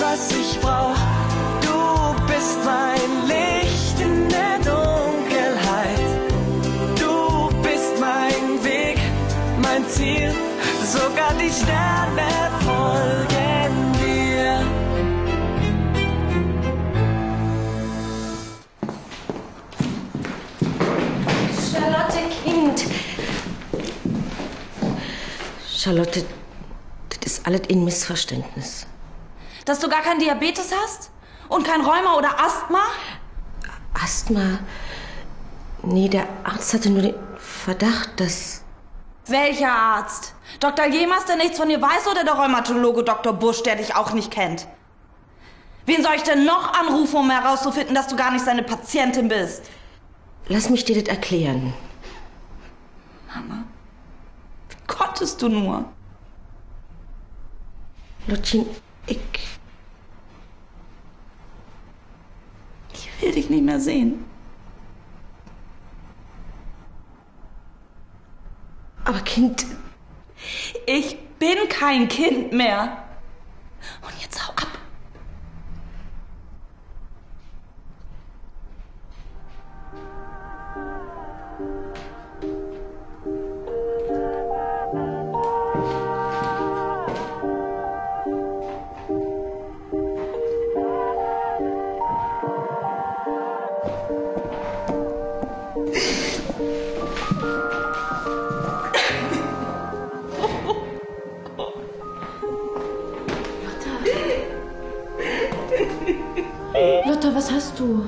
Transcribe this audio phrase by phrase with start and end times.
[0.00, 0.96] was ich brauch.
[1.60, 6.10] Du bist mein Licht in der Dunkelheit.
[6.98, 8.98] Du bist mein Weg,
[9.62, 10.32] mein Ziel.
[10.84, 12.30] Sogar die Sterne
[12.64, 14.60] folgen dir.
[21.70, 22.84] Charlotte Kind.
[25.76, 26.24] Charlotte,
[27.10, 28.86] das ist alles in Missverständnis.
[29.64, 31.10] Dass du gar keinen Diabetes hast?
[31.48, 32.82] Und kein Rheuma oder Asthma?
[33.94, 34.60] Asthma.
[35.82, 38.62] Nee, der Arzt hatte nur den Verdacht, dass.
[39.26, 40.34] Welcher Arzt?
[40.58, 40.86] Dr.
[40.86, 43.32] Jemers, der nichts von dir weiß, oder der Rheumatologe Dr.
[43.32, 44.66] Busch, der dich auch nicht kennt?
[45.86, 49.62] Wen soll ich denn noch anrufen, um herauszufinden, dass du gar nicht seine Patientin bist?
[50.48, 51.72] Lass mich dir das erklären.
[53.34, 53.64] Mama,
[54.68, 55.84] wie konntest du nur?
[58.26, 58.66] Lottchen,
[59.06, 59.18] ich.
[63.20, 64.24] Will dich nicht mehr sehen.
[69.04, 69.66] Aber Kind,
[70.86, 73.04] Ich bin kein Kind mehr.
[74.02, 74.78] Und jetzt hau ab.
[107.40, 108.04] Was hast du?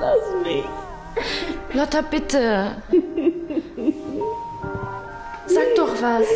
[0.00, 0.64] Lass mich.
[1.72, 2.76] Lotta, bitte.
[5.46, 6.26] Sag doch was.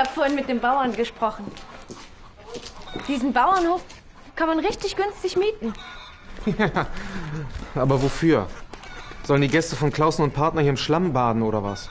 [0.00, 1.44] Habe vorhin mit dem Bauern gesprochen.
[3.06, 3.82] Diesen Bauernhof
[4.34, 5.74] kann man richtig günstig mieten.
[7.74, 8.48] Aber wofür?
[9.24, 11.88] Sollen die Gäste von Klausen und Partner hier im Schlamm baden oder was?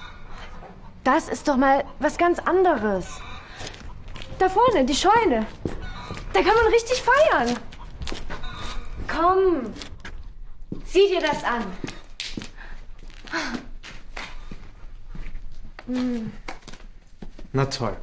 [1.03, 3.05] Das ist doch mal was ganz anderes.
[4.39, 5.45] Da vorne, die Scheune.
[6.33, 7.57] Da kann man richtig feiern.
[9.07, 9.73] Komm,
[10.85, 11.65] sieh dir das an.
[17.51, 17.95] Na toll.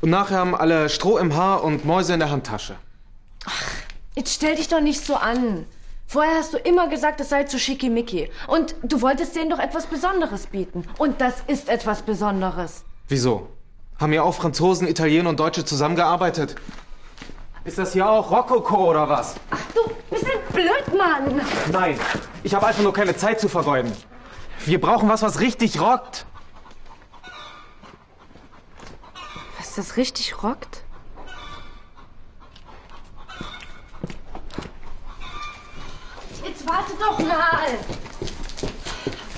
[0.00, 2.76] Und nachher haben alle Stroh im Haar und Mäuse in der Handtasche.
[4.14, 5.66] Jetzt stell dich doch nicht so an.
[6.06, 8.30] Vorher hast du immer gesagt, es sei zu schickimicki.
[8.46, 10.84] Und du wolltest denen doch etwas Besonderes bieten.
[10.96, 12.84] Und das ist etwas Besonderes.
[13.08, 13.48] Wieso?
[14.00, 16.54] Haben ja auch Franzosen, Italiener und Deutsche zusammengearbeitet?
[17.64, 19.34] Ist das hier auch Rokoko oder was?
[19.74, 21.42] Du bist ein Blödmann.
[21.70, 21.98] Nein,
[22.42, 23.92] ich habe einfach nur keine Zeit zu vergeuden.
[24.64, 26.24] Wir brauchen was, was richtig rockt.
[29.68, 30.82] Was das richtig rockt?
[36.42, 37.78] Jetzt warte doch mal.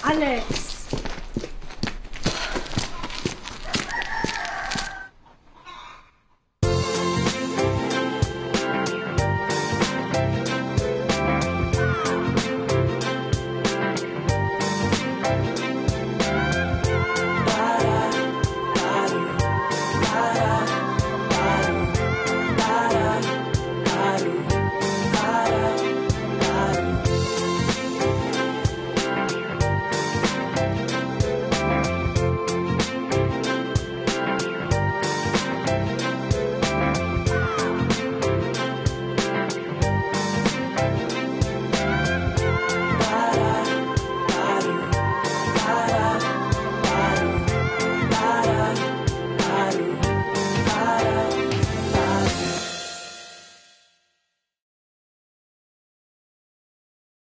[0.03, 0.70] Alex.